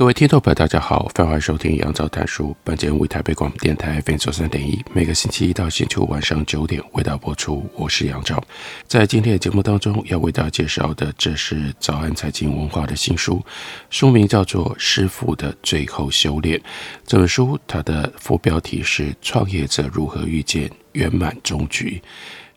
[0.00, 2.56] 各位听众朋友，大家好，欢迎收听杨照谈书。
[2.64, 7.68] 本节目为台北广播电台 FM 九三点一，每个星期一到星期五晚上九点为大家播出。
[7.74, 8.42] 我是杨照，
[8.86, 13.44] 在今天的节目当中要为大家介绍的，这是早安财经文化的新书，
[13.90, 16.58] 书名叫做《师傅的最后修炼》。
[17.06, 22.02] 这本书它的副标题是“创业者如何遇见圆满终局”。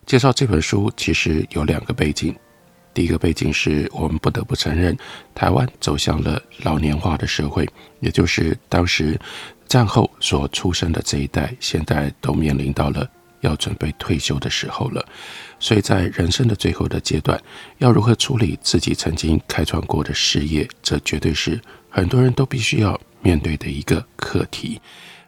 [0.07, 2.33] 介绍这本书其实有两个背景。
[2.94, 4.95] 第一个背景是我们不得不承认，
[5.33, 7.67] 台湾走向了老年化的社会，
[8.00, 9.19] 也就是当时
[9.67, 13.09] 战后所出生的这一代，现在都面临到了
[13.41, 15.03] 要准备退休的时候了。
[15.59, 17.41] 所以在人生的最后的阶段，
[17.80, 24.80] 要如何处理自己曾经开创过的事业，这绝对是很多人都必须要面对的一个课题。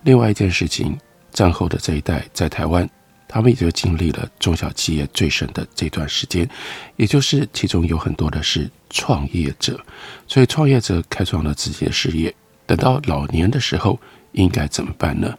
[0.03, 0.95] 另外一件事情，
[1.31, 2.87] 战后的这一代在台湾。
[3.35, 6.49] 他们也就经历了中小企业最深的这段时间，
[6.95, 9.77] 也就是其中有很多的是创业者，
[10.25, 12.33] 所以创业者开创了自己的事业，
[12.65, 13.99] 等到老年的时候
[14.31, 15.37] 应该怎么办呢？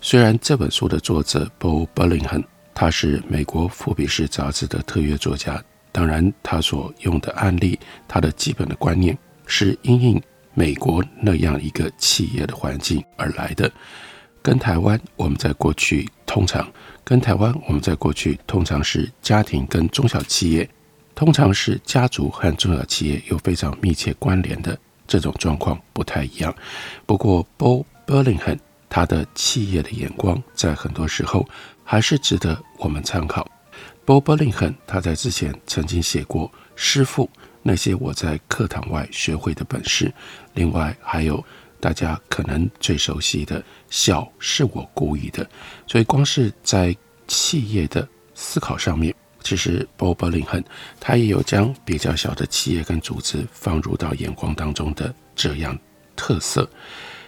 [0.00, 2.42] 虽然这本书的作者 Bo Burlingham
[2.74, 7.78] 他是美国富比士杂志的特约作家，当然他所用的案例，
[8.08, 9.16] 他的基本的观念
[9.46, 10.20] 是因应
[10.54, 13.70] 美国那样一个企业的环境而来的，
[14.42, 16.68] 跟台湾我们在过去通常。
[17.08, 20.68] 跟台湾，我们在过去通常是家庭跟中小企业，
[21.14, 26.54] 通常是家族和中小企业有非常密切关联的这种状况不太一样。
[27.06, 28.58] 不过，Bo Burlingham
[28.90, 31.48] 他的企业的眼光在很多时候
[31.82, 33.50] 还是值得我们参考。
[34.04, 37.30] Bo Burlingham 他在之前曾经写过《师傅
[37.62, 40.04] 那些我在课堂外学会的本事》，
[40.52, 41.42] 另外还有。
[41.80, 45.48] 大家可能最熟悉的“小是我故意的”，
[45.86, 46.96] 所以光是在
[47.26, 50.64] 企业的思考上面，其实 Bobberlinghen
[50.98, 55.78] 他也有将比较小的企业跟组织放入到眼光当中的这样
[56.16, 56.68] 特色。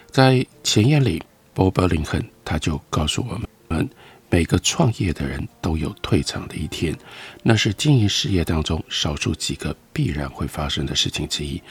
[0.09, 1.21] 在前言里
[1.55, 3.39] ，Bobberlinghen 他就告诉我
[3.69, 3.89] 们，
[4.31, 6.97] 每个创业的人都有退场的一天，
[7.43, 11.61] 那是经营事业当中少数几个必然会发生的事情之一。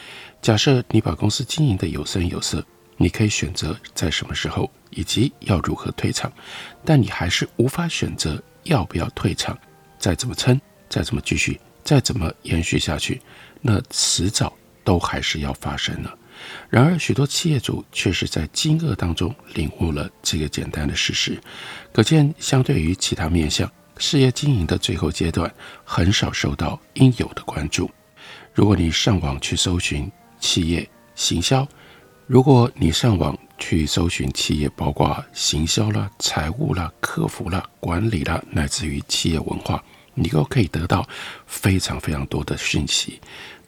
[0.43, 2.63] 假设你把公司经营的有声有色，
[2.99, 6.31] 你可以选择在什么时候以及要如何退场，
[6.85, 9.59] 但你还是无法选择要不要退场。
[9.99, 13.23] 再怎么撑，再怎么继续，再怎么延续下去，
[13.63, 14.53] 那迟早
[14.85, 16.15] 都还是要发生了。
[16.71, 21.37] 然而，许多企业主却是在惊愕当中领悟了这个简单的事实。
[21.93, 25.53] 可见，相对于其他面向，事业经营的最后阶段，
[25.85, 27.91] 很少受到应有的关注。
[28.55, 30.09] 如果你上网去搜寻，
[30.39, 31.67] 企业行销，
[32.29, 39.83] 如果你上网去搜寻企业，包括行销啦、财务啦、客服啦、管理啦，乃至于企业文化，
[40.15, 41.05] 你都可以得到
[41.47, 43.21] 非常非常多的讯息。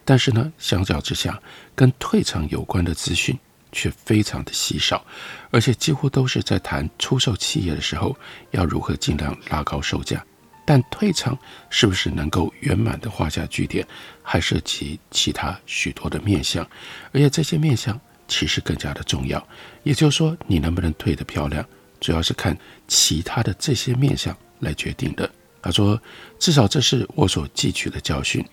[0.04, 1.40] 但是呢，相较之下，
[1.74, 3.38] 跟退场有关的资讯
[3.70, 5.04] 却非常的稀少，
[5.50, 8.16] 而且几乎都是在谈出售企业的时候
[8.50, 10.24] 要如何尽量拉高售价。
[10.64, 11.36] 但退场
[11.70, 13.86] 是不是能够圆满的画下句点，
[14.22, 16.64] 还涉及其他许多的面相，
[17.12, 19.44] 而且这些面相其实更加的重要。
[19.82, 21.64] 也就是说，你能不能退得漂亮，
[22.00, 25.28] 主要是看其他的这些面相来决定的。
[25.60, 26.00] 他说，
[26.38, 28.44] 至少这是我所汲取的教训。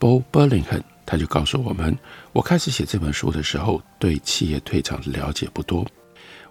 [0.00, 1.96] Bo Burlingham 他就告诉我们，
[2.32, 5.86] 我开始写这本书的时候，对企业退场的了解不多。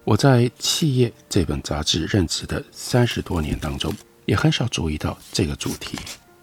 [0.04, 3.94] 我在《企业》这本杂志任职的三十多年当中。
[4.24, 5.98] 也很少注意到这个主题。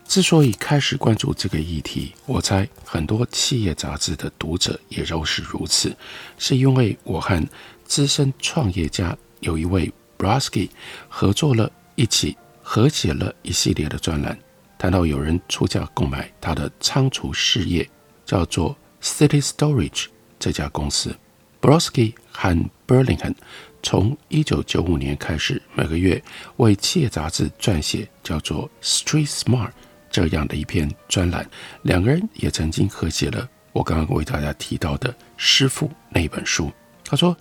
[0.06, 5.96] 之所以开始关注这个议题，我猜很多企业杂志的读者也都是如此，
[6.38, 7.42] 是因为我和
[7.86, 10.70] 资深创业家有一位 Brasky
[11.08, 14.38] 合作了一起合写了一系列的专栏，
[14.78, 17.90] 谈到有人出价购买他的仓储事业，
[18.30, 20.06] 叫做 City Storage
[20.38, 21.18] 这家公司。
[21.60, 22.56] ，Brosky 和
[22.88, 23.34] Burlington
[23.82, 26.24] 从一九九五年开始，每个月
[26.58, 29.70] 为企业杂志撰写叫做《Street Smart》
[30.12, 31.50] 这样的一篇专栏。
[31.82, 36.72] 两个人也曾经合写了我刚刚为大家提到的《师傅》那本书。
[37.04, 37.36] 他说，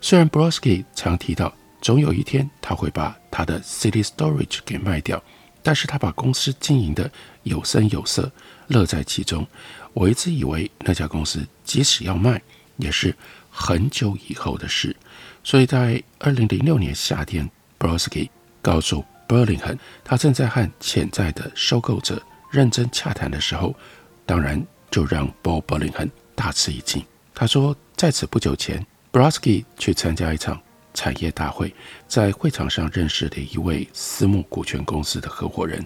[0.00, 5.22] 虽然 Brosky 常提到总有一天他会把他的 City Storage 给卖掉，
[5.62, 7.08] 但是他把公司经营的
[7.44, 8.32] 有声有色，
[8.72, 9.46] 乐在其中。
[9.92, 12.40] 我一直以为那家公司即使要卖，
[12.78, 13.14] 也是
[13.50, 14.96] 很久以后的事。
[15.44, 17.48] 所以在二零零六年夏天
[17.78, 18.30] ，Brosky
[18.60, 23.74] 告诉 Burlingham，他正在和潜在的收购者认真洽谈的时候，
[24.24, 27.04] 当然就让 Bob Burlingham 大吃一惊。
[27.34, 30.60] 他说，在此不久前，Brosky 去参加一场
[30.94, 31.74] 产业大会，
[32.06, 35.84] 在会场上认识了一位私募股权公司的合伙人，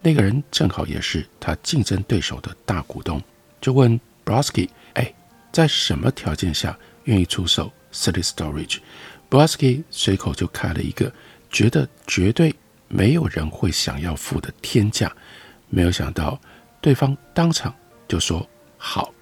[0.00, 3.22] 那个人正好也是他竞争对手的大股东。
[3.60, 5.12] 就问 Brosky：“ 哎，
[5.52, 11.12] 在什么条件下愿意出售 City Storage？”Brosky 随口就开了一个
[11.50, 12.54] 觉得绝对
[12.86, 15.12] 没有人会想要付的天价，
[15.68, 16.40] 没有想到
[16.80, 17.74] 对方当场
[18.06, 19.12] 就说好，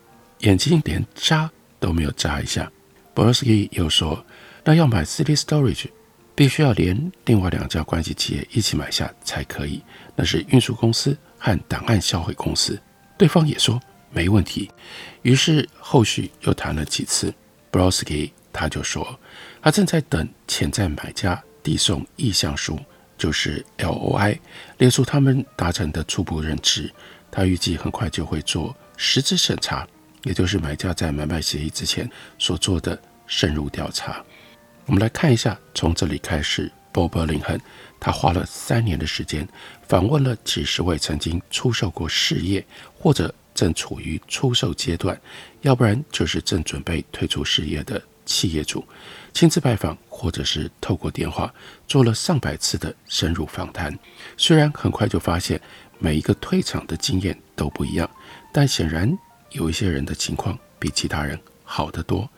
[0.41, 1.51] 眼睛连眨
[1.81, 2.71] 都没有眨一下。
[3.15, 4.25] ”Brosky 又说
[4.63, 5.87] ：“那要买 City Storage，
[6.37, 9.83] 必须要连另外两家关系企业一起买下才可以，
[10.15, 12.81] 那是运输公司和档案销毁公司。”
[13.19, 13.81] 对方也说。
[14.09, 14.71] 没问题，
[15.23, 17.35] 于是后续又谈了几次。
[17.71, 19.19] Brosky 他就说，
[19.61, 22.79] 他正在等潜在买家递送意向书，
[23.19, 24.39] 就是 LOI，
[24.79, 26.91] 列出他们达成的初步认知。
[27.31, 29.87] 他预计很快就会做实质审查，
[30.23, 34.25] 也就是买家在买卖协议之前所做的深入调查。
[34.87, 37.61] 我们来看一下，从这里开始，Bob l i n g h a n
[37.99, 39.47] 他花了三年的时间，
[39.89, 45.21] 访问了几十位曾经出售过事业或者正处于出售阶段，
[45.63, 48.85] 要不然就是正准备退出事业的企业主，
[49.33, 51.53] 亲自拜访，或者是透过电话
[51.89, 53.93] 做了上百次的深入访谈。
[54.37, 55.61] 虽然很快就发现
[55.99, 58.09] 每一个退场的经验都不一样，
[58.53, 59.13] 但显然
[59.51, 62.31] 有一些人的情况比其他人好得多。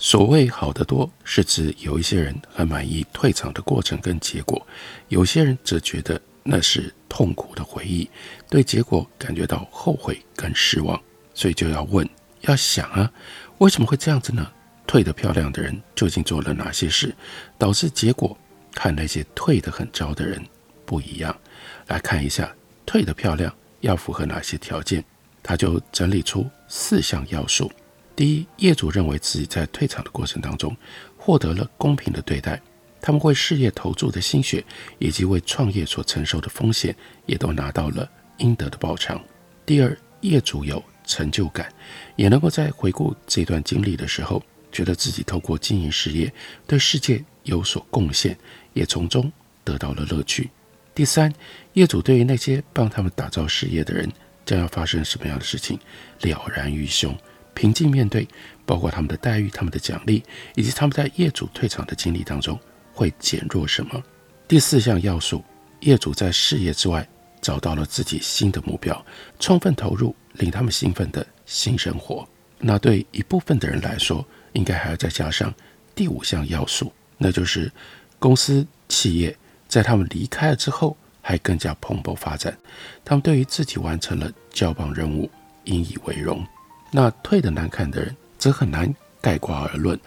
[0.00, 4.66] 所谓好得多，是指有一些人很满意退场的过程跟结果，
[5.08, 6.20] 有些人则觉得。
[6.42, 8.08] 那是痛苦的回忆，
[8.48, 11.00] 对结果感觉到后悔跟失望，
[11.34, 12.08] 所以就要问，
[12.40, 13.12] 要想啊，
[13.58, 14.50] 为什么会这样子呢？
[14.86, 17.14] 退得漂亮的人究竟做了哪些事，
[17.58, 18.36] 导致结果
[18.74, 20.42] 看那些退得很糟的人
[20.86, 21.38] 不一样？
[21.88, 22.50] 来看一下，
[22.86, 25.04] 退得漂亮要符合哪些条件？
[25.42, 27.70] 他就整理出四项要素：
[28.20, 30.76] 第一，业主认为自己在退场的过程当中
[31.16, 32.60] 获得了公平的对待。
[33.00, 34.62] 他们为事业投注的心血，
[34.98, 36.94] 以及为创业所承受的风险，
[37.24, 38.06] 也都拿到了
[38.36, 39.18] 应得的报偿。
[39.64, 41.72] 第二，业主有成就感，
[42.14, 46.30] 也能够在回顾这段经历的时候，觉得自己透过经营事业
[46.66, 48.36] 对世界有所贡献，
[48.74, 49.32] 也从中
[49.64, 50.50] 得到了乐趣。
[50.94, 51.32] 第三，
[51.72, 54.12] 业主对于那些帮他们打造事业的人
[54.44, 55.80] 将要发生什么样的事情
[56.20, 57.16] 了然于胸，
[57.60, 58.26] 平静面对，
[58.64, 60.24] 包括他们的待遇、他们的奖励，
[60.54, 62.58] 以及他们在业主退场的经历当中。
[62.94, 64.02] 会减弱什么？
[64.48, 65.44] 第四项要素，
[65.80, 67.06] 业主在事业之外
[67.42, 69.04] 找到了自己新的目标，
[69.38, 72.26] 充分投入令他们兴奋的新生活。
[72.58, 75.52] 那对一部分的人来说，应该还要再加上
[75.94, 77.70] 第五项要素，那就是
[78.18, 79.36] 公司企业
[79.68, 82.56] 在他们离开了之后，还更加蓬勃发展。
[83.04, 85.30] 他们对于自己完成了交棒任务，
[85.64, 86.42] 引以为荣。
[86.90, 89.98] 那退得难看的人，则很难概括而论。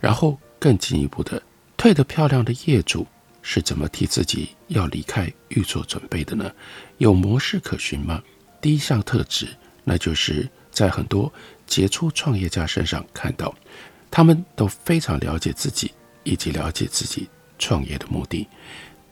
[0.00, 1.42] 然后更进一步的。
[1.76, 3.06] 退得漂亮的业主
[3.42, 6.52] 是怎么替自己要离开预做准备的呢？
[6.98, 8.22] 有模式可循吗？
[8.60, 9.48] 第一项特质，
[9.82, 11.32] 那就是在很多
[11.66, 13.54] 杰出创业家身上看到，
[14.10, 15.90] 他们都非常了解自己
[16.22, 18.46] 以及了解自己创业的目的。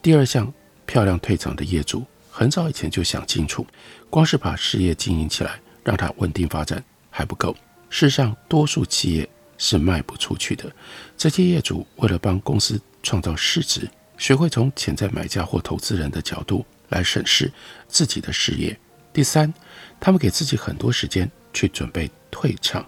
[0.01, 0.53] 第二项，
[0.85, 3.65] 漂亮退场的业主很早以前就想清楚，
[4.11, 6.83] 光是把事业经营起来，让它稳定发展
[7.19, 7.53] 还不够。
[7.89, 9.29] 事实上，多数企业。
[9.61, 10.71] 是卖不出去的。
[11.17, 17.51] 这些业主为了帮公司创造市值，学会从潜在买家或投资人的角度来审视
[17.89, 18.79] 自己的事业。
[19.11, 19.53] 第三，
[19.99, 22.87] 他们给自己很多时间去准备退场，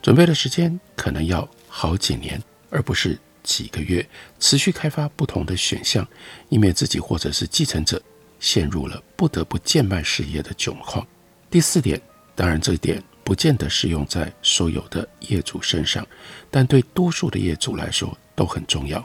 [0.00, 2.40] 准备的时间可能要好几年，
[2.70, 4.08] 而不是几个月。
[4.38, 6.06] 持续开发不同的选项，
[6.48, 8.00] 以免自己或者是继承者
[8.38, 11.04] 陷入了不得不贱卖事业的窘况。
[11.50, 12.00] 第四点，
[12.36, 13.02] 当然这一点。
[13.24, 16.06] 不见得适用在所有的业主身上，
[16.50, 19.04] 但对多数的业主来说都很重要，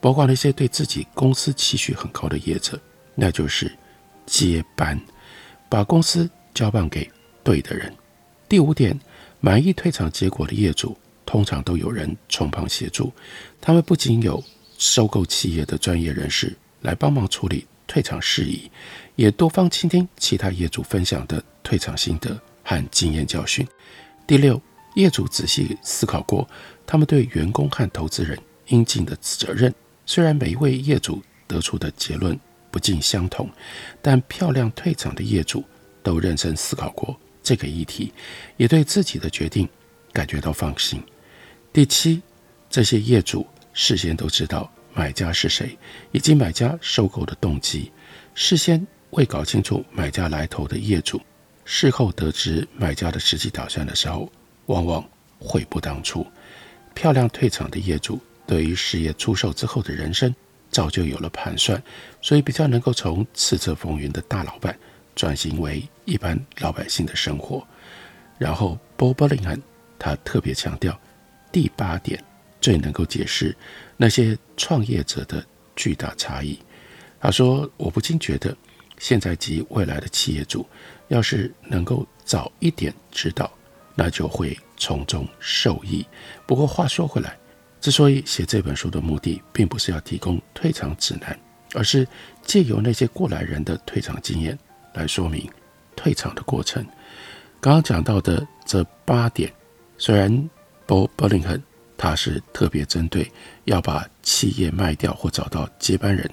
[0.00, 2.80] 包括那些对自己公司期许很高的业者，
[3.14, 3.70] 那就是
[4.24, 4.98] 接班，
[5.68, 7.08] 把公司交棒给
[7.44, 7.94] 对的人。
[8.48, 8.98] 第五点，
[9.40, 10.96] 满意退场结果的业主
[11.26, 13.12] 通常都有人从旁协助，
[13.60, 14.42] 他们不仅有
[14.78, 18.70] 收购企业的专业人士来帮忙处理退场事宜，
[19.16, 22.40] 也多方倾听其他业主分享的退场心得。
[22.68, 23.66] 和经验教训。
[24.26, 24.60] 第六，
[24.94, 26.46] 业主仔细思考过
[26.86, 29.74] 他们对员工和投资人应尽的责任。
[30.04, 32.38] 虽然每一位业主得出的结论
[32.70, 33.50] 不尽相同，
[34.02, 35.64] 但漂亮退场的业主
[36.02, 38.12] 都认真思考过这个议题，
[38.58, 39.66] 也对自己的决定
[40.12, 41.02] 感觉到放心。
[41.72, 42.20] 第七，
[42.68, 45.78] 这些业主事先都知道买家是谁，
[46.12, 47.90] 以及买家收购的动机。
[48.34, 51.18] 事先未搞清楚买家来头的业主，
[51.70, 54.32] 事后得知买家的实际打算的时候，
[54.66, 55.06] 往往
[55.38, 56.26] 悔不当初。
[56.94, 60.34] 漂亮退场的业主，对于事业出售之后的人生，
[60.70, 61.80] 早就有了盘算，
[62.22, 64.74] 所以比较能够从叱咤风云的大老板
[65.14, 67.62] 转型为一般老百姓的生活。
[68.38, 69.60] 然后，Bob Burlingham
[69.98, 70.98] 他特别强调。
[71.52, 72.22] 第八点
[72.62, 73.54] 最能够解释
[73.96, 75.44] 那些创业者的
[75.76, 76.58] 巨大差异。
[77.20, 78.56] 他说：“我不禁觉得，
[78.98, 80.66] 现在及未来的企业主，
[81.08, 83.50] 要是能够早一点知道，
[83.94, 86.06] 那就会从中受益。
[86.46, 87.36] 不过话说回来，
[87.80, 91.38] 之所以写这本书的目的，并不是要提供退场指南，
[91.74, 92.06] 而是
[92.42, 94.58] 借由那些过来人的退场经验
[94.94, 95.50] 来说明
[95.96, 96.84] 退场的过程。
[97.60, 99.52] 刚刚讲到的这八点，
[99.96, 100.48] 虽然……
[100.88, 101.62] 波伯林亨，
[101.98, 103.30] 他是特别针对
[103.64, 106.26] 要把企业卖掉或找到接班人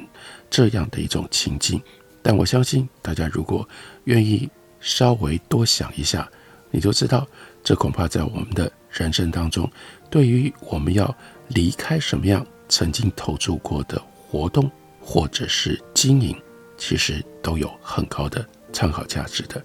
[0.49, 1.83] 这样的一种情境，
[2.21, 3.67] 但我相信大家如果
[4.05, 4.49] 愿意
[4.85, 6.29] 稍微多想一下，
[6.69, 7.27] 你就知道，
[7.63, 9.67] 这恐怕在我们的人生当中，
[10.11, 11.13] 对于我们要
[11.47, 13.99] 离开什么样曾经投注过的
[14.29, 14.69] 活动
[15.01, 16.39] 或者是经营，
[16.77, 19.59] 其实都有很高的参考价值的。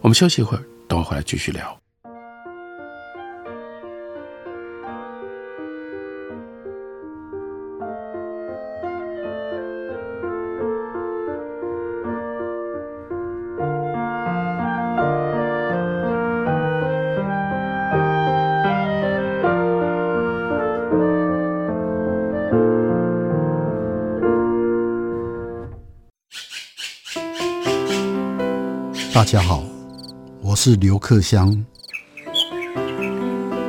[0.00, 1.76] 我们休息一会儿，等会回来继续聊。
[30.62, 31.64] 是刘克襄。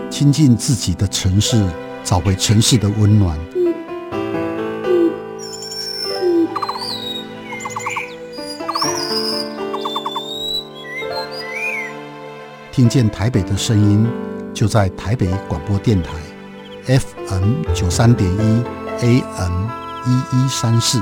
[0.10, 1.66] 亲近自己的城市，
[2.04, 3.40] 找回城市的温暖。
[12.74, 14.06] 听见台北的声音，
[14.54, 16.10] 就在台北广播电台
[17.00, 18.64] ，FM 九三点一
[19.00, 19.70] ，AM
[20.06, 21.02] 一一三四。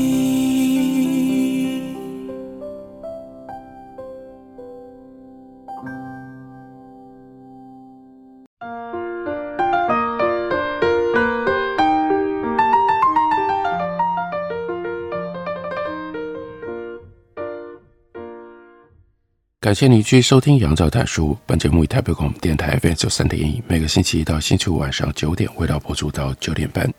[19.71, 21.37] 感谢你继续收听杨照谈书。
[21.45, 26.93] 本节目以台北广播电台 FM 九三点一，每个星期一到星期五晚上九点，为大家播出到九点半。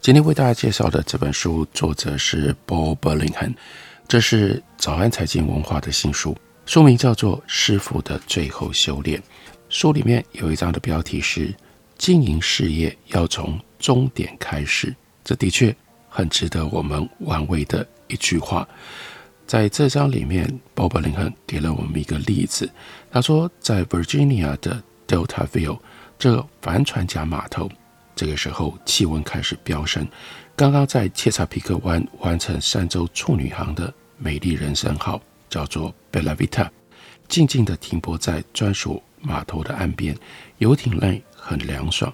[0.00, 3.54] 今天为大家介绍的这本书，作者是 Bob Burlingham，
[4.08, 9.20] 这是早安财经文化的新书，书名叫做《师傅的最后修炼》。
[9.68, 11.54] 书里面有一章的标题是
[11.98, 15.76] “经营事业要从终点开始”，这的确
[16.08, 18.66] 很值得我们玩味的一句话。
[19.46, 22.68] 在这章里面，Bob Burlingham 给了我们一个例子。
[23.12, 25.78] 他说，在 Virginia 的 Deltaville
[26.18, 27.70] 这个帆船甲码头，
[28.16, 30.04] 这个时候气温开始飙升。
[30.56, 36.68] 刚刚在切萨皮克湾完成三周处女航的美丽人生号，叫做 Bella Vita，
[37.28, 40.16] 静静地停泊在专属码头的岸边。
[40.58, 42.12] 游艇内很凉爽。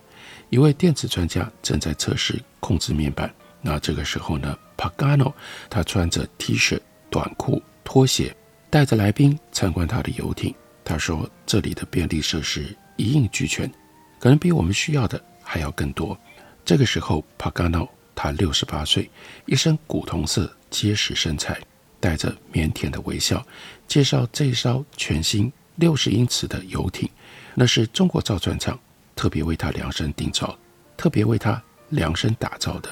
[0.50, 3.32] 一位电子专家正在测试控制面板。
[3.62, 5.32] 那这个时候呢，Pagano
[5.70, 6.78] 他穿着 T 恤。
[7.12, 8.34] 短裤、拖鞋，
[8.70, 10.52] 带着来宾参观他的游艇。
[10.82, 13.70] 他说：“这里的便利设施一应俱全，
[14.18, 16.18] 可能比我们需要的还要更多。”
[16.64, 19.10] 这个时候，Pagano 他六十八岁，
[19.44, 21.60] 一身古铜色结实身材，
[22.00, 23.44] 带着腼腆的微笑，
[23.86, 27.06] 介绍这艘全新六十英尺的游艇，
[27.54, 28.78] 那是中国造船厂
[29.14, 30.58] 特别为他量身定造、
[30.96, 32.88] 特别为他量身打造的。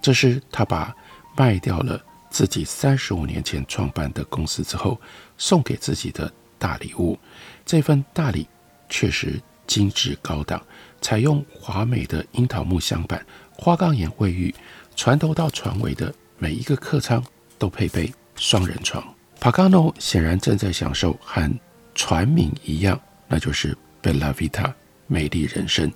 [0.00, 0.92] 这是他把
[1.36, 2.02] 卖掉了。
[2.32, 4.98] 自己三十五年前创办的公司之后，
[5.36, 7.18] 送给自己的大礼物。
[7.66, 8.48] 这份大礼
[8.88, 10.60] 确实精致高档，
[11.02, 14.52] 采用华美的樱桃木镶板、花岗岩卫浴，
[14.96, 17.22] 船头到船尾的每一个客舱
[17.58, 19.04] 都配备双人床。
[19.38, 21.52] Pagano 显然正在享受和
[21.94, 22.98] 船名一样，
[23.28, 24.72] 那就是 Bella Vita
[25.06, 25.92] 美丽人生，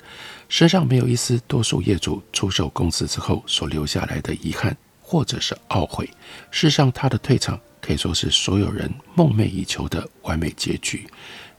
[0.49, 4.77] 身上没有一丝多数业主出售公司之后所留下来的遗憾
[5.09, 6.05] 或者是懊悔。
[6.51, 11.07] 事实上，他的退场可以说是所有人梦寐以求的完美结局。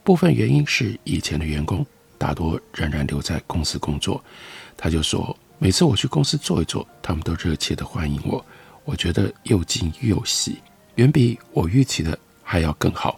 [0.03, 1.85] 部分原因是以前的员工
[2.17, 4.21] 大多仍然留在公司工作。
[4.75, 8.45] 他就说，每次我去公司坐一坐，他们都热切地欢迎我，
[8.83, 10.57] 我觉得又惊又喜。
[10.95, 13.17] 远比我预期的还要更好。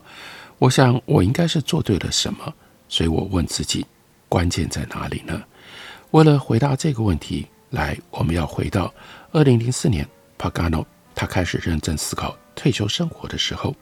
[0.59, 2.53] 我想我应该是做对了什么，
[2.87, 3.83] 所以我问自己，
[4.27, 5.41] 关键在哪里呢？
[6.11, 8.93] 为了回答这个问题，来，我们要回到
[9.31, 10.07] 二零零四年
[10.39, 13.75] ，Pagano 他开始认真思考退休生活的时候。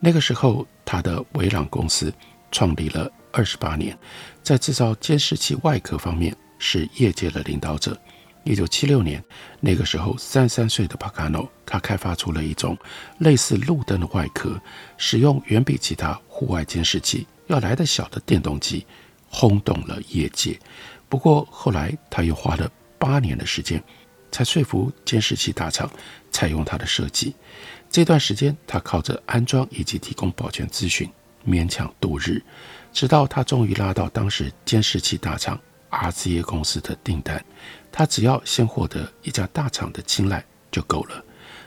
[0.00, 2.12] 那个时候，他的维朗公司
[2.50, 3.96] 创立了二十八年，
[4.42, 7.96] 在制造监视器外壳方面是业界的领导者。
[8.42, 9.22] 一九七六年，
[9.60, 12.74] 那个时候三十三岁的 Pagano，他开发出了一种
[13.18, 14.58] 类似路灯的外壳，
[14.96, 18.86] 使用远比其他户外监视器要来得小的电动机，
[19.28, 20.58] 轰动了业界。
[21.10, 23.82] 不过后来他又花了八年的时间，
[24.30, 25.90] 才说服监视器大厂
[26.30, 27.34] 采用他的设计。
[27.90, 31.10] 这段时间，他靠着安装以及提供保全咨询
[31.46, 32.42] 勉强度日，
[32.92, 35.60] 直到他终于拉到当时监视器大厂
[35.90, 37.44] RCA 公司的订单。
[37.90, 41.24] 他只要先获得一家大厂的青睐就够了。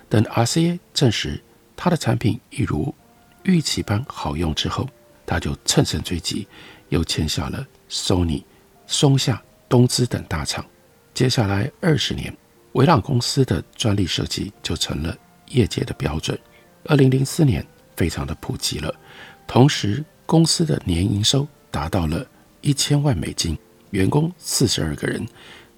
[0.07, 1.43] 等 RCA 证实
[1.75, 2.95] 他的产品一如
[3.43, 4.87] 预期般好用之后，
[5.25, 6.47] 他就乘胜追击，
[6.87, 8.43] 又签下了 Sony、
[8.87, 10.65] 松下、东芝等大厂。
[11.13, 12.33] 接下来二十年，
[12.73, 15.15] 维朗公司的专利设计就成了
[15.49, 16.37] 业界的标准。
[16.85, 17.65] 二零零四年，
[17.95, 18.93] 非常的普及了。
[19.47, 22.25] 同时，公司的年营收达到了
[22.61, 23.57] 一千万美金，
[23.91, 25.25] 员工四十二个人。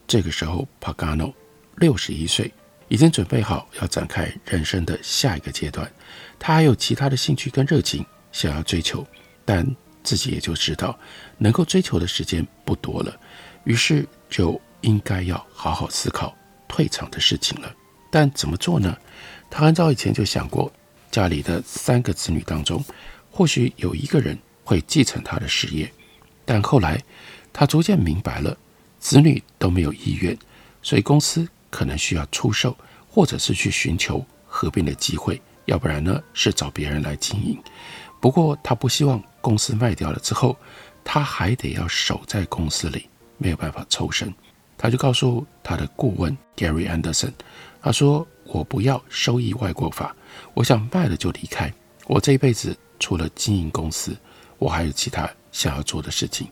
[0.07, 1.33] 这个时候，Pagano
[1.77, 2.53] 六十一岁，
[2.87, 5.91] 已经准备好要展开人生的下一个阶段。
[6.39, 9.05] 他还有其他的兴趣跟热情想要追求，
[9.43, 9.65] 但
[10.01, 10.97] 自己也就知道
[11.37, 13.19] 能够追求的时间不多了，
[13.65, 16.33] 于是就应该要好好思考
[16.75, 17.73] 退场的事情了。
[18.11, 18.97] 但怎么做呢？
[19.49, 20.69] 他很早以前就想过，
[21.09, 22.83] 家里的三个子女当中，
[23.31, 25.89] 或许有一个人会继承他的事业。
[26.43, 27.01] 但后来
[27.53, 28.57] 他逐渐明白了。
[28.99, 30.35] 子女都没有意愿，
[30.81, 32.75] 所以公司可能需要出售，
[33.07, 37.57] 或者是去寻求合并的机会，要不然呢是找别人来经营。
[38.19, 40.57] 不过他不希望公司卖掉了之后，
[41.03, 43.07] 他还得要守在公司里，
[43.37, 44.33] 没有办法抽身。
[44.77, 47.31] 他就告诉他的顾问 Gary Anderson，
[47.81, 50.15] 他说：“我不要收益外国法，
[50.53, 51.73] 我想卖了就离开。
[52.07, 54.15] 我这一辈子除了经营公司，
[54.57, 56.47] 我还有其他想要做的事情。”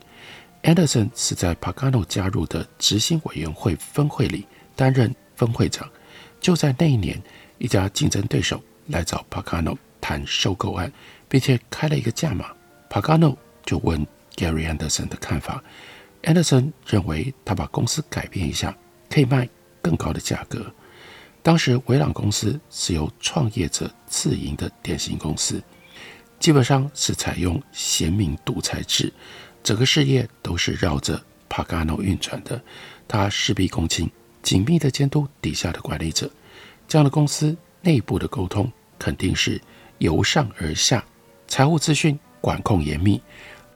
[0.64, 5.90] Anderson 是在 Pagano 加入的执行委员会分会里担任分会长。
[6.40, 7.22] 就在那一年，
[7.58, 10.90] 一家竞争对手来找 Pagano 谈收购案，
[11.28, 12.52] 并且开了一个价码。
[12.90, 15.62] Pagano 就问 Gary Anderson 的看法。
[16.24, 18.76] Anderson 认为他把公司改变一下，
[19.10, 19.48] 可以卖
[19.82, 20.66] 更高的价格。
[21.42, 25.62] 当时维朗公司是由创业者自营的典型公司，
[26.40, 29.12] 基本上是采用贤明独裁制。
[29.62, 32.62] 整个事业都是绕着 Pagano 运转的，
[33.08, 34.10] 他事必躬亲，
[34.42, 36.32] 紧密地监督底下的管理者。
[36.88, 39.60] 这样的公司内部的沟通肯定是
[39.98, 41.04] 由上而下，
[41.48, 43.22] 财务资讯管控严密，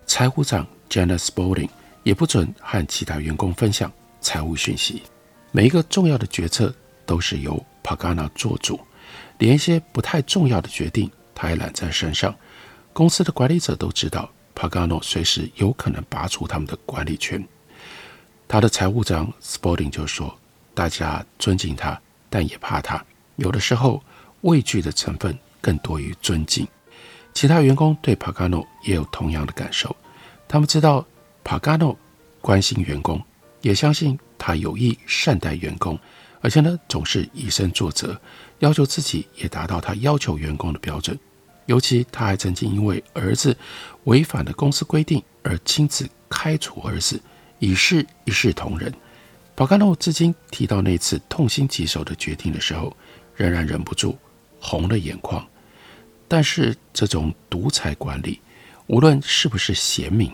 [0.06, 1.70] 财务长 Janet Spaulding
[2.04, 5.04] 也不准和其他员工分享财务讯息。
[5.52, 6.74] 每一个重要的决策
[7.06, 8.80] 都是由 Pagano 做主，
[9.38, 12.36] 连一些不太重要的决定他也揽在身上。
[12.94, 14.30] 公司的管理者都知道。
[14.60, 17.48] Pagano 随时有可能拔除他们的管理权。
[18.48, 20.36] 他的财务长 Spaulding 就说
[20.74, 23.06] ：“大家尊敬他，但也怕他。
[23.36, 24.02] 有的时候，
[24.42, 26.68] 畏惧的成分更多于尊敬。”
[27.36, 29.96] 其他员工对 Pagano 也有同样的感受。
[30.48, 31.06] 他们知道
[31.48, 31.96] Pagano
[32.42, 33.24] 关心员工，
[33.62, 35.98] 也相信他有意善待员工，
[36.42, 38.20] 而且呢，总是以身作则，
[38.60, 41.18] 要求自己也达到他要求员工的标准。
[41.68, 43.56] 尤其他还曾经因为儿子
[44.04, 47.18] 违反了公司规定而亲自开除儿子，
[47.60, 48.94] 以示一视同仁。
[49.56, 52.94] Pagano 至今提到那次痛心疾首的决定的时候，
[53.38, 54.18] 仍然忍不住
[54.60, 55.48] 红了眼眶。
[56.28, 58.42] 但是这种独裁管理，
[58.88, 60.30] 无论是不是贤明，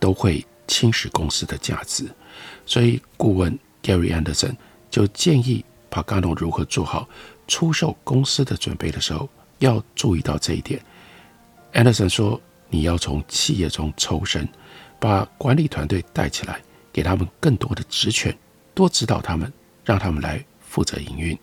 [0.00, 2.06] 都会侵蚀公司的价值。
[2.66, 4.56] 所以顾问 Gary Anderson
[4.90, 7.08] 就建议 Pagano 如何做好
[7.46, 9.28] 出售公司的准备的时候。
[9.60, 10.78] 要注意到这一点。
[11.72, 14.46] Anderson 说：“你要从企业中抽身，
[14.98, 16.60] 把管理团队带起来，
[16.92, 18.36] 给他们更多的职权，
[18.74, 19.50] 多指导他们，
[19.84, 21.38] 让他们来负责营运。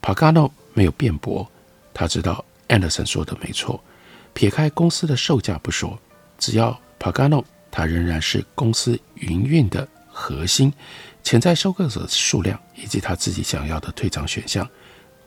[0.00, 1.46] Pagano 没有辩驳，
[1.92, 3.82] 他知道 Anderson 说的没错。
[4.32, 5.98] 撇开公司的售价不说，
[6.38, 7.44] 只要 Pagano
[7.76, 10.72] 他仍然是公司营运的核心，
[11.24, 14.64] 潜在收购者数量以及他自己想要的退场选项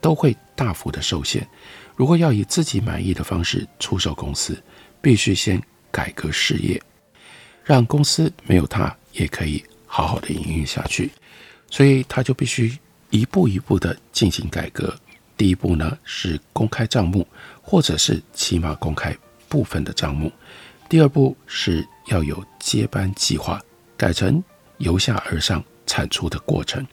[0.00, 1.46] 都会大幅的受限。
[1.94, 4.58] 如果要以自己满意的方式出售公司，
[5.02, 6.80] 必须先改革事业，
[7.62, 11.10] 让公司没有他也可以好好的营运下去。
[11.70, 12.78] 所以他就必须
[13.10, 14.96] 一步一步的进行改革。
[15.36, 17.28] 第一步呢是公开账目，
[17.60, 19.14] 或者是起码公开
[19.50, 20.32] 部分的账目。
[20.88, 23.60] 第二步是要有接班计划，
[23.96, 24.42] 改成
[24.78, 26.86] 由下而上产出的过程。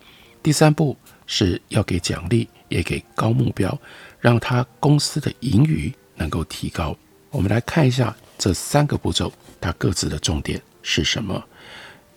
[0.43, 3.77] 第三步是要给奖励，也给高目标，
[4.19, 6.95] 让他公司的盈余能够提高。
[7.29, 9.31] 我们来看一下这三个步骤，
[9.61, 11.41] 它各自的重点是什么。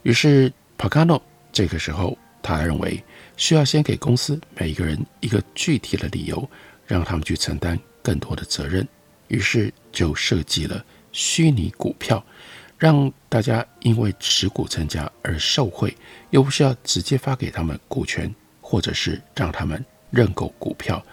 [0.03, 1.21] 于是 Pagano
[1.53, 2.17] 这个时候。
[2.41, 3.03] 他认为
[3.37, 6.49] 需要先给公司每一个人一个具体的理由，
[6.87, 8.87] 让他们去承担更多的责任。
[9.27, 12.25] 于是就设计了虚拟股票，
[12.79, 15.97] 让大家因为持股增加而受惠，
[16.31, 21.05] 又不需要直接发给他们股权，或者是让他们认购股票。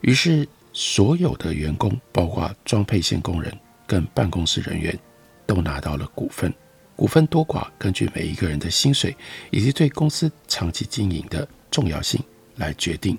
[0.00, 3.52] 于是所有的员工，包括装配线工人
[3.86, 4.98] 跟办公室人员，
[5.46, 6.52] 都拿到了股份。
[6.96, 9.16] 股份多寡根据每一个人的薪水
[9.50, 12.22] 以及对公司长期经营的重要性
[12.54, 13.18] 来决定。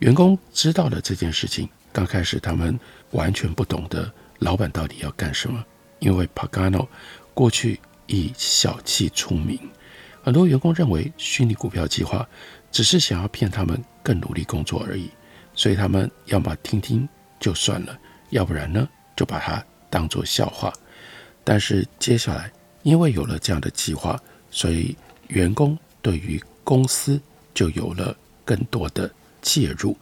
[0.00, 2.78] 员工知道了这件事情，刚开始他们
[3.12, 5.64] 完全不懂得老板到底要干什么，
[5.98, 6.86] 因为 Pagano
[7.34, 9.58] 过去以小气出名，
[10.22, 12.26] 很多员工认为虚拟股票计划
[12.70, 15.10] 只是想要骗他们更努力工作而已，
[15.54, 17.08] 所以他们要么听听
[17.40, 17.98] 就算了，
[18.30, 20.72] 要不然呢就把它当作笑话。
[21.44, 22.50] 但是接下来。
[22.82, 24.16] 因为有了这样的计划，
[24.48, 24.96] 所以
[25.26, 27.20] 员工对于公司
[27.52, 29.98] 就有了更多的介入。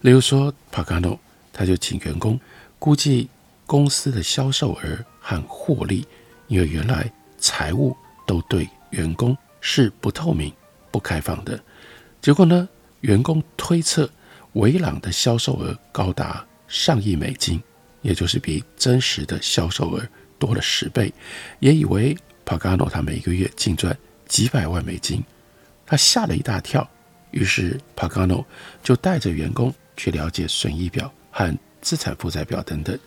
[0.00, 1.16] 例如说，Pagano
[1.52, 2.40] 他就请员工
[2.80, 3.28] 估计
[3.66, 6.06] 公司的销售额和获利，
[6.48, 7.96] 因为原来财务
[8.26, 10.52] 都对员工是不透明、
[10.90, 11.58] 不开放的。
[12.20, 12.68] 结果呢，
[13.00, 14.08] 员工推测
[14.54, 17.62] 维朗的销售额高达上亿美金，
[18.02, 20.06] 也就是比真实的销售额
[20.38, 21.12] 多了十倍，
[21.60, 23.96] 也以为 Pagano 他每个月净赚
[24.26, 25.22] 几百万美金，
[25.86, 26.88] 他吓了一大跳。
[27.30, 28.44] 于是 Pagano
[28.82, 31.52] 就带着员工去了解损益表和
[31.84, 32.98] 资产负债表等等，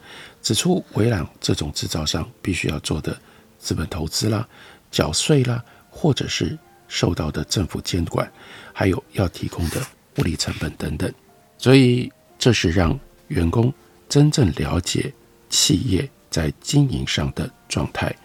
[0.42, 3.20] 指出维朗这种制造商必须要做的
[3.58, 4.48] 资本投资啦、
[4.92, 8.32] 缴税啦，或者是受到的政府监管，
[8.72, 9.82] 还有要提供的
[10.18, 11.12] 物理成本等等。
[11.58, 12.98] 所以这是让
[13.30, 13.74] 员工
[14.08, 15.12] 真正了解
[15.50, 18.16] 企业在经营上的状态，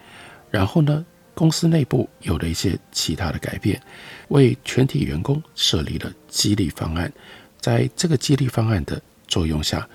[0.51, 3.83] 然后呢，公司内部有了一些其他的改变，
[4.29, 7.11] 为全体员工设立了激励方案。
[7.59, 9.88] 在这个激励方案的作用下，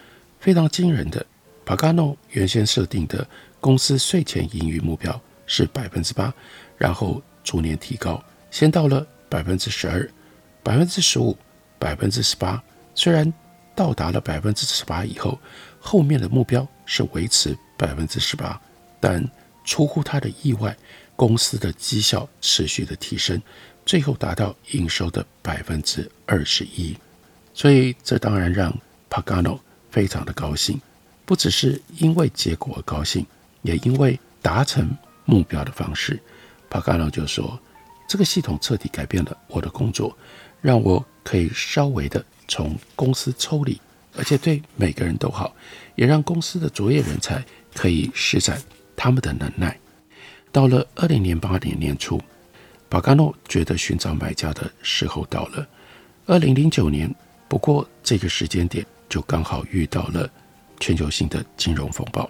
[0.48, 1.26] 非常惊人的
[1.66, 3.28] ，Pagano 原先设定的
[3.60, 6.34] 公司税前盈余目标是百分之八，
[6.78, 10.10] 然后逐年提高，先到了百分之十二、
[10.64, 11.38] 百分之十五、
[11.78, 12.64] 百分之十八。
[12.96, 13.34] 虽然
[13.76, 15.38] 到达了百分之十八以后，
[15.82, 17.54] 后面的目标是维持。
[17.76, 18.58] 百分之十八，
[19.02, 19.22] 但
[19.66, 20.74] 出乎他的意外，
[21.18, 23.42] 公司的绩效持续的提升，
[23.86, 26.96] 最后达到营收的百分之二十一。
[27.54, 28.74] 所以这当然让
[29.10, 29.60] Pagano
[29.98, 30.80] 非常的高兴，
[31.26, 33.26] 不只是因为结果而高兴，
[33.64, 36.22] 也因为达成目标的方式。
[36.70, 37.60] Pagano 就说
[38.08, 40.16] ：“这个系统彻底改变了我的工作，
[40.62, 43.82] 让我可以稍微的从公司抽离，
[44.16, 45.52] 而且对每个人都好，
[45.96, 48.62] 也让公司的卓越人才。”可以施展
[48.96, 49.76] 他们的能耐。
[50.52, 52.22] 到了二零零八年年初
[52.88, 55.68] ，Pagano 觉得寻找买家的时候到了。
[56.28, 57.12] 二零零九年，
[57.48, 60.30] 不过这个时间点就刚好遇到了
[60.80, 62.30] 全球性的金融风暴。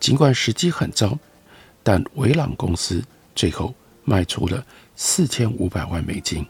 [0.00, 1.18] 尽管时机很糟，
[1.82, 3.02] 但维朗公司
[3.34, 4.64] 最后卖出了
[4.96, 6.46] 四千五百万美金，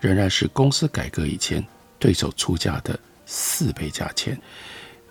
[0.00, 1.64] 仍然是公司改革以前
[1.98, 4.40] 对手出价的四倍价钱。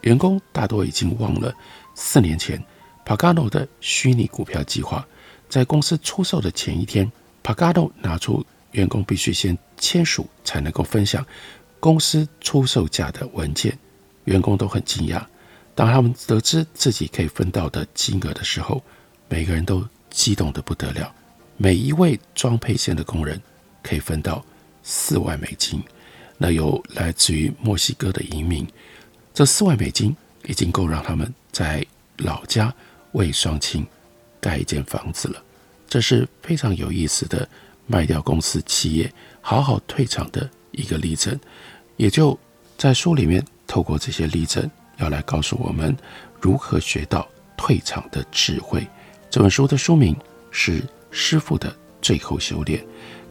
[0.01, 1.53] 员工大多已经忘了
[1.95, 2.63] 四年前。
[3.03, 5.05] Pagano 的虚拟股票计划，
[5.49, 7.11] 在公司出售的前一天
[7.43, 11.25] ，Pagano 拿出员工必须先签署才能够分享
[11.79, 13.77] 公司出售价的文件。
[14.25, 15.23] 员工都很惊讶，
[15.75, 18.83] 当他们得知自己可以分到的金额的时候，
[19.29, 21.13] 每个人都激动得不得了。
[21.57, 23.41] 每一位装配线的工人
[23.83, 24.43] 可以分到
[24.83, 25.83] 四万美金，
[26.37, 28.67] 那有来自于墨西哥的移民，
[29.33, 31.85] 这四万美金已经够让他们在
[32.17, 32.73] 老家。
[33.13, 33.85] 为双亲
[34.39, 35.43] 盖一间房子了，
[35.85, 37.45] 这是非常有意思的
[37.87, 41.37] 卖掉公司企业、好好退场的一个历程。
[41.97, 42.39] 也就
[42.77, 45.95] 在书里面透过这些例证，要来告诉我们
[46.41, 48.85] 如何学到退场的智慧。
[49.29, 50.13] 这本书的书名
[50.51, 52.77] 是《师傅的最后修炼》。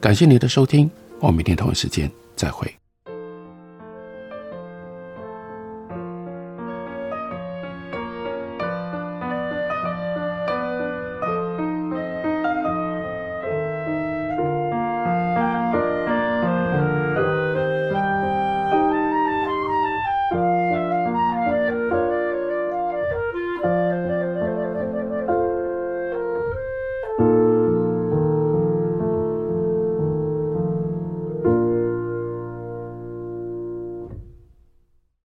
[0.00, 2.79] 感谢你的收听，我们明天同一时间再会。